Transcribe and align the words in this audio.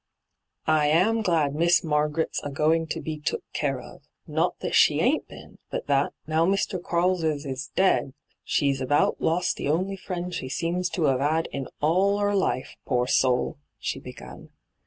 'I 0.65 0.87
am 0.87 1.21
glad 1.21 1.53
Miss 1.53 1.81
Marg'ret's 1.83 2.41
a 2.43 2.49
going 2.49 2.87
to 2.87 2.99
be 2.99 3.19
took 3.19 3.43
oare 3.61 3.79
of— 3.79 4.01
not 4.27 4.57
that 4.61 4.73
she 4.73 4.99
ain't 4.99 5.27
been, 5.27 5.59
but 5.69 5.85
that, 5.85 6.11
now 6.25 6.43
Mr. 6.43 6.81
Quarles 6.81 7.23
's 7.23 7.67
dead, 7.75 8.15
she's 8.43 8.81
about 8.81 9.21
lost 9.21 9.57
the 9.57 9.69
only 9.69 9.95
friend 9.95 10.33
she 10.33 10.49
seems 10.49 10.89
to 10.89 11.05
*ave 11.07 11.23
'ad 11.23 11.49
in 11.51 11.67
all 11.81 12.19
'er 12.19 12.33
life, 12.33 12.75
poor 12.83 13.05
soul!' 13.05 13.59
she 13.77 13.99
began. 13.99 14.49